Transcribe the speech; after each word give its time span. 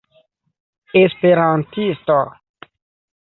esperantisto 0.99 2.19